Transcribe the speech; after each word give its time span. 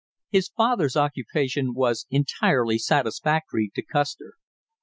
His 0.31 0.47
father's 0.49 0.97
occupation 0.97 1.75
was 1.75 2.07
entirely 2.09 2.79
satisfactory 2.79 3.69
to 3.75 3.83
Custer. 3.83 4.33